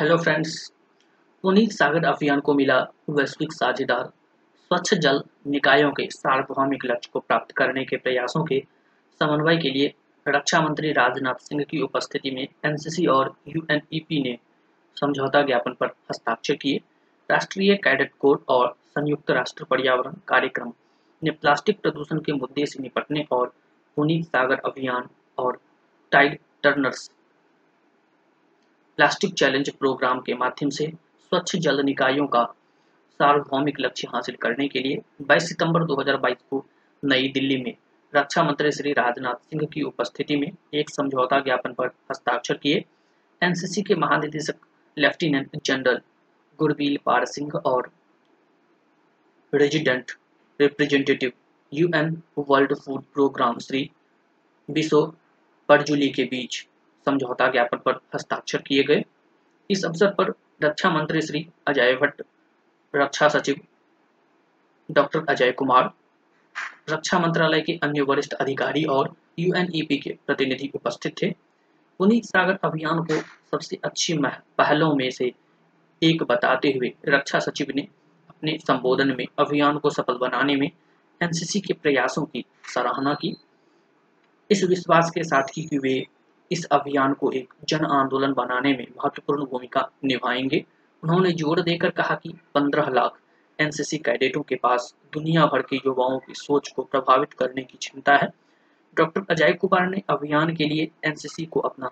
[0.00, 0.52] Hello friends
[1.42, 2.76] Puneet Sagar अभियान को मिला
[3.10, 4.04] वैश्विक साझेदार।
[4.70, 8.62] स्वच्छ जल निकायों के सार्वभौमिक लक्ष्य को प्राप्त करने के प्रयासों के
[9.20, 9.92] समन्वय के लिए
[10.26, 14.38] रक्षा मंत्री राजनाथ सिंह की उपस्थिति में एनसीसी और यूएनईपी ने
[14.96, 16.80] समझौता ज्ञापन पर हस्ताक्षर किए।
[17.30, 20.72] राष्ट्रीय कैडेट कोड और संयुक्त राष्ट्र पर्यावरण कार्यक्रम
[21.22, 23.52] ने प्लास्टिक प्रदूषण के मुद्दे से निपटने और
[23.96, 25.08] पुनीत सागर अभियान
[25.38, 25.60] और
[26.12, 27.10] Tide Turners
[28.98, 30.86] plastic challenge programme के माध्यम से
[31.32, 32.42] स्वच्छ जल निकायों का
[33.20, 36.64] सार्वभौमिक लक्ष्य हासिल करने के लिए 22 सितंबर 2022 को
[37.02, 37.76] नई दिल्ली में
[38.14, 42.84] रक्षा मंत्री श्री राजनाथ सिंह की उपस्थिति में एक समझौता ज्ञापन पर हस्ताक्षर किए।
[43.42, 46.00] एनसीसी के महानिदेशक लेफ्टिनेंट जनरल
[46.58, 47.90] गुरबील पार सिंह और
[49.52, 50.12] resident
[50.60, 51.32] representative
[51.72, 53.90] UN World Food Programme Shri
[54.70, 55.04] Bisow
[55.68, 56.66] Parajuli के बीच
[57.08, 59.04] समझौता ज्ञापन पर हस्ताक्षर किए गए।
[59.70, 62.22] इस अवसर पर रक्षा मंत्री श्री अजय भट्ट,
[62.94, 63.60] रक्षा सचिव
[64.88, 65.90] डॉक्टर अजय कुमार,
[66.90, 71.30] रक्षा मंत्रालय के अन्य वरिष्ठ अधिकारी और यूएनईपी के प्रतिनिधि उपस्थित थे।
[72.00, 74.14] पुनीत सागर अभियान को सबसे अच्छी
[74.58, 75.32] पहलों में से
[76.02, 77.82] एक बताते हुए रक्षा सचिव ने
[78.28, 80.70] अपने संबोधन में अभियान को सफल बनाने में
[81.20, 83.34] एनसीसी के प्रयासों की सराहना की।
[84.50, 85.94] इस विश्वास के साथ ही कि वे
[86.50, 90.64] इस अभियान को एक जन आंदोलन बनाने में महत्वपूर्ण भूमिका निभाएँगे।
[91.02, 93.18] उन्होंने ज़ोर देकर कहा कि 15 लाख
[93.58, 98.16] एनसीसी कैडेटों के पास दुनिया भर के युवाओं की सोच को प्रभावित करने की क्षमता
[98.16, 98.28] है।
[98.96, 101.90] डॉक्टर अजय कुमार ने अभियान के लिए एनसीसी को अपना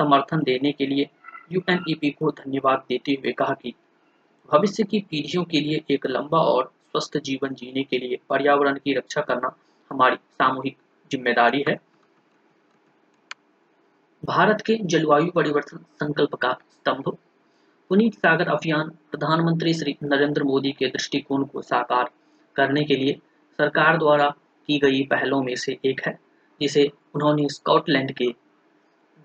[0.00, 1.08] समर्थन देने के लिए
[1.52, 3.74] यूएनईपी को धन्यवाद देते हुए कहा कि
[4.52, 8.94] भविष्य की पीढ़ियों के लिए एक लंबा और स्वस्थ जीवन जीने के लिए पर्यावरण की
[8.94, 9.54] रक्षा करना
[9.90, 10.76] हमारी सामूहिक
[11.10, 11.78] ज़िम्मेदारी है।
[14.24, 17.16] भारत के जलवायु परिवर्तन संकल्प का स्तंभ।
[17.88, 22.10] पुनीत सागर अभियान प्रधानमंत्री श्री नरेंद्र मोदी के दृष्टिकोण को साकार
[22.56, 23.12] करने के लिए
[23.58, 24.28] सरकार द्वारा
[24.66, 26.18] की गई पहलों में से एक है,
[26.60, 28.26] जिसे उन्होंने स्कॉटलैंड के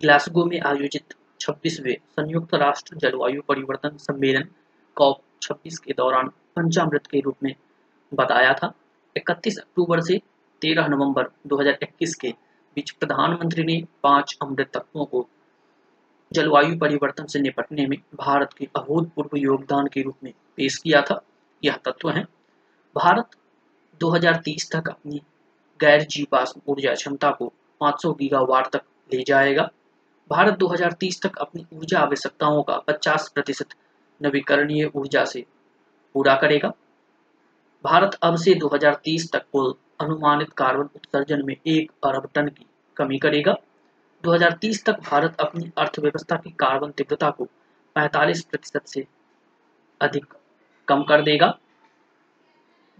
[0.01, 4.47] ग्लासगो में आयोजित 26वें संयुक्त राष्ट्र जलवायु परिवर्तन सम्मेलन
[4.95, 7.55] कॉप 26 के दौरान पंचामृत के रूप में
[8.13, 8.73] बताया था।
[9.15, 10.21] 31 अक्टूबर से
[10.61, 12.33] 13 नवंबर 2021 के
[12.75, 15.27] बीच प्रधानमंत्री ने पाँच अमृत तत्वों को
[16.33, 21.21] जलवायु परिवर्तन से निपटने में भारत के अभूतपूर्व योगदान के रूप में पेश किया था।
[21.65, 22.23] यह तत्व है।
[22.95, 23.29] भारत
[23.99, 25.21] 2030 तक अपनी
[25.81, 28.81] गैर जीवाश्म ऊर्जा क्षमता को 500 गीगावाट तक
[29.13, 29.71] ले जाएगा।
[30.29, 33.67] भारत 2030 तक अपनी ऊर्जा आवश्यकताओं का 50 प्रतिशत
[34.21, 35.45] नवीकरणीय ऊर्जा से
[36.13, 36.73] पूरा करेगा।
[37.83, 42.65] भारत अब से 2030 तक कुल अनुमानित कार्बन उत्सर्जन में एक अरब टन की
[42.97, 43.55] कमी करेगा।
[44.23, 47.47] 2030 तक भारत अपनी अर्थव्यवस्था की कार्बन तीव्रता को
[47.95, 49.05] 45 प्रतिशत से
[50.01, 50.33] अधिक
[50.87, 51.57] कम कर देगा।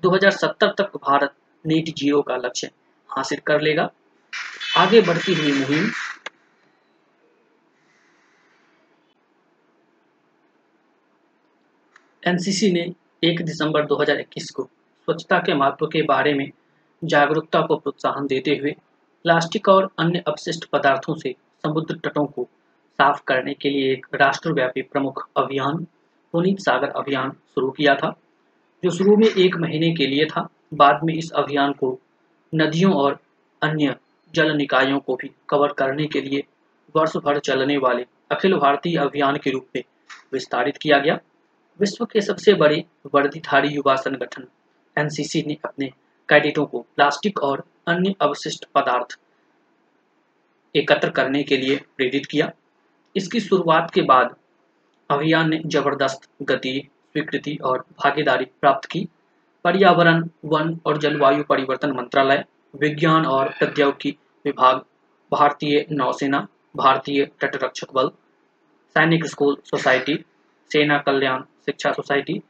[0.03, 1.33] 2070 तक भारत
[1.65, 2.71] नेट ज़ीरो का लक्ष्य
[3.09, 3.89] हासिल कर लेगा।
[4.77, 5.91] आगे बढ़ती हुई मुहिम।
[12.27, 12.91] एनसीसी ने
[13.23, 16.51] 1 दिसंबर 2021 को स्वच्छता के महत्व के बारे में
[17.03, 18.75] जागरूकता को प्रोत्साहन देते हुए
[19.25, 22.47] प्लास्टिक और अन्य अपशिष्ट पदार्थों से समुद्र तटों को
[22.99, 25.85] साफ़ करने के लिए एक राष्ट्रव्यापी प्रमुख अभियान,
[26.33, 28.15] पुनीत सागर अभियान शुरू किया था,
[28.83, 31.99] जो शुरू में एक महीने के लिए था। बाद में इस अभियान को
[32.53, 33.19] नदियों और
[33.61, 33.95] अन्य
[34.33, 36.43] जल निकायों को भी कवर करने के लिए
[36.95, 39.83] वर्ष भर चलने वाले अखिल भारतीय अभियान के रूप में
[40.33, 41.19] विस्तारित किया गया।
[41.79, 44.47] विश्व के सबसे बड़े वर्दीधारी युवा संगठन,
[44.97, 45.89] एनसीसी ने अपने
[46.29, 49.17] कैडेटों को प्लास्टिक और अन्य अवशिष्ट पदार्थ
[50.75, 52.51] एकत्र करने के लिए प्रेरित किया।
[53.15, 54.35] इसकी शुरुआत के बाद
[55.09, 59.07] अभियान ने ज़बरदस्त गति, स्वीकृति और भागीदारी प्राप्त की।
[59.63, 62.43] पर्यावरण, वन और जलवायु परिवर्तन मंत्रालय,
[62.75, 64.81] विज्ञान और प्रौद्योगिकी विभाग,
[65.31, 68.09] भारतीय नौसेना, भारतीय तटरक्षक बल,
[68.95, 70.15] सैनिक स्कूल सोसाइटी,
[70.71, 72.41] सेना कल्याण शिक्षा सोसाइटी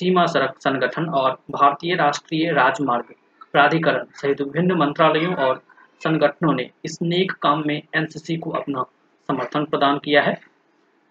[0.00, 3.14] सीमा सड़क संगठन और भारतीय राष्ट्रीय राजमार्ग
[3.52, 5.62] प्राधिकरण सहित विभिन्न मंत्रालयों और
[6.00, 8.82] संगठनों ने इस नेक काम में एनसीसी को अपना
[9.28, 10.40] समर्थन प्रदान किया है।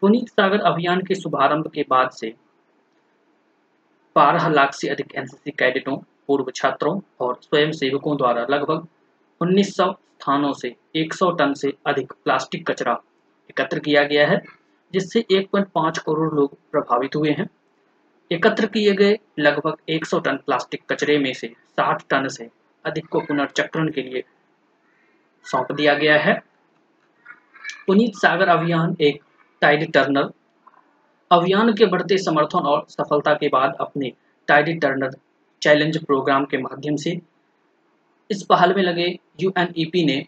[0.01, 2.33] पुनीत सागर अभियान के शुभारंभ के बाद से
[4.15, 8.87] बारह लाख से अधिक एनसीसी कैडेटों, पूर्व छात्रों और स्वयं सेवकों द्वारा लगभग
[9.41, 13.01] 1900 स्थानों से 100 टन से अधिक प्लास्टिक कचरा
[13.49, 14.41] एकत्र किया गया है,
[14.93, 17.49] जिससे 1.5 करोड़ लोग प्रभावित हुए हैं।
[18.31, 21.47] एकत्र किए गए लगभग 100 टन प्लास्टिक कचरे में से
[21.79, 22.49] 60 टन से
[22.85, 24.23] अधिक को पुनर्चक्रण के लिए
[25.45, 26.43] सौंप दिया गया है।
[27.87, 29.23] पुनीत सागर अभियान एक
[29.61, 30.29] टाइड टर्नर।
[31.31, 34.11] अभियान के बढ़ते समर्थन और सफलता के बाद अपने
[34.47, 35.17] टाइड टर्नर
[35.61, 37.21] चैलेंज प्रोग्राम के माध्यम से
[38.29, 40.25] इस पहल में लगे यूएनईपी ने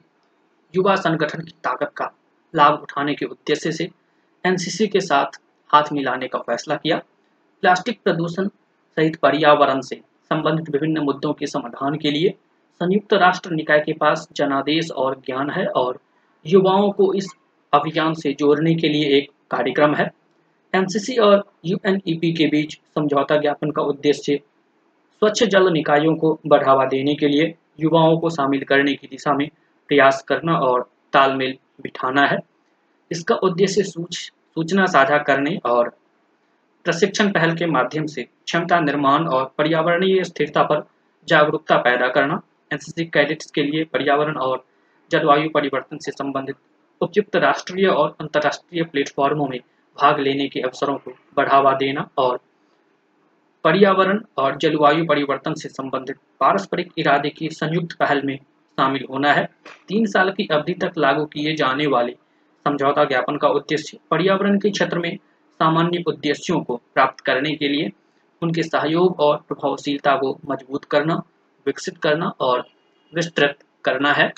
[0.76, 2.12] युवा संगठन की ताकत का
[2.56, 3.90] लाभ उठाने के उद्देश्य से
[4.46, 5.40] एनसीसी के साथ
[5.70, 7.02] हाथ मिलाने का फैसला किया।
[7.62, 8.48] प्लास्टिक प्रदूषण
[8.98, 12.30] सहित पर्यावरण से संबंधित विभिन्न मुद्दों के समाधान के लिए
[12.82, 16.00] संयुक्त राष्ट्र निकाय के पास जनादेश और ज्ञान है और
[16.46, 17.28] युवाओं को इस
[17.74, 20.10] अभियान से जोड़ने के लिए एक कार्यक्रम है।
[20.74, 24.40] एनसीसी और यूएनईपी के बीच समझौता ज्ञापन का उद्देश्य
[25.22, 29.50] स्वच्छ जल निकायों को बढ़ावा देने के लिए युवाओं को शामिल करने की दिशा में
[29.88, 32.38] प्रयास करना और तालमेल बिठाना है।
[33.12, 34.16] इसका उद्देश्य सूच,
[34.56, 36.01] सूचना साझा करने और
[36.86, 40.84] प्रशिक्षण पहल के माध्यम से क्षमता निर्माण और पर्यावरणीय स्थिरता पर
[41.28, 42.42] जागरूकता पैदा करना
[42.74, 44.64] एनसीसी कैडेट्स के लिए पर्यावरण और
[45.12, 46.56] जलवायु परिवर्तन से संबंधित
[47.02, 49.60] उपयुक्त राष्ट्रीय और अंतर्राष्ट्रीय प्लेटफॉर्मों में
[49.98, 52.40] भाग लेने के अवसरों को बढ़ावा देना और
[53.64, 59.50] पर्यावरण और जलवायु परिवर्तन से संबंधित पारस्परिक इरादे की संयुक्त पहल में शामिल होना है।
[59.88, 62.16] तीन साल की अवधि तक लागू किए जाने वाले
[62.66, 65.18] समझौता ज्ञापन का उद्देश्य पर्यावरण के क्षेत्र में
[65.62, 67.90] सामान्य उद्देश्यों को प्राप्त करने के लिए
[68.42, 71.16] उनके सहयोग और प्रभावशीलता को मज़बूत करना,
[71.66, 72.66] विकसित करना और
[73.16, 74.32] विस्तृत करना है।